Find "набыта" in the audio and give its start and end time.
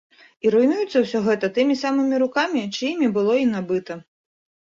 3.53-3.99